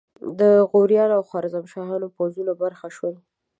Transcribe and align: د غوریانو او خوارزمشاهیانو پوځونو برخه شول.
د 0.39 0.41
غوریانو 0.69 1.17
او 1.17 1.23
خوارزمشاهیانو 1.29 2.13
پوځونو 2.15 2.51
برخه 2.63 2.87
شول. 2.95 3.15